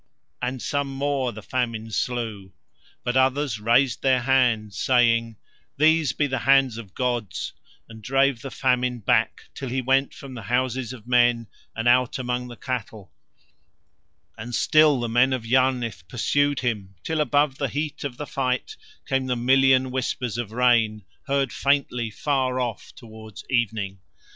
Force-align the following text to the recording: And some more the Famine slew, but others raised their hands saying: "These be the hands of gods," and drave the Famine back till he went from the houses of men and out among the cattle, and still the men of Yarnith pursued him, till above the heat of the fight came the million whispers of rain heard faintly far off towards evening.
And 0.41 0.63
some 0.63 0.87
more 0.87 1.31
the 1.31 1.43
Famine 1.43 1.91
slew, 1.91 2.53
but 3.03 3.15
others 3.15 3.59
raised 3.59 4.01
their 4.01 4.21
hands 4.21 4.75
saying: 4.79 5.35
"These 5.77 6.11
be 6.13 6.25
the 6.25 6.39
hands 6.39 6.79
of 6.79 6.95
gods," 6.95 7.53
and 7.87 8.01
drave 8.01 8.41
the 8.41 8.49
Famine 8.49 8.97
back 9.01 9.41
till 9.53 9.69
he 9.69 9.79
went 9.79 10.11
from 10.15 10.33
the 10.33 10.41
houses 10.41 10.91
of 10.91 11.05
men 11.05 11.45
and 11.75 11.87
out 11.87 12.17
among 12.17 12.47
the 12.47 12.55
cattle, 12.55 13.11
and 14.35 14.55
still 14.55 14.99
the 14.99 15.07
men 15.07 15.33
of 15.33 15.45
Yarnith 15.45 16.07
pursued 16.07 16.61
him, 16.61 16.95
till 17.03 17.21
above 17.21 17.59
the 17.59 17.69
heat 17.69 18.03
of 18.03 18.17
the 18.17 18.25
fight 18.25 18.75
came 19.07 19.27
the 19.27 19.35
million 19.35 19.91
whispers 19.91 20.39
of 20.39 20.51
rain 20.51 21.05
heard 21.27 21.53
faintly 21.53 22.09
far 22.09 22.59
off 22.59 22.91
towards 22.95 23.45
evening. 23.51 23.99